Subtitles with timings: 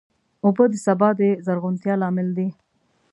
[0.45, 2.47] اوبه د سبا د زرغونتیا لامل دي.